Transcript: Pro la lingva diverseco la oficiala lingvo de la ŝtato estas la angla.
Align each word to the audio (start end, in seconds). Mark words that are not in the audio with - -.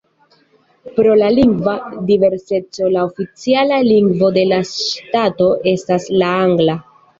Pro 0.95 1.17
la 1.19 1.27
lingva 1.39 1.75
diverseco 2.07 2.89
la 2.95 3.05
oficiala 3.11 3.79
lingvo 3.91 4.33
de 4.41 4.49
la 4.55 4.61
ŝtato 4.73 5.53
estas 5.77 6.11
la 6.19 6.35
angla. 6.51 6.81